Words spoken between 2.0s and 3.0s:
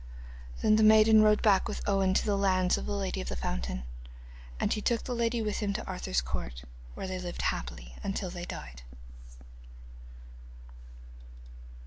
to the lands of the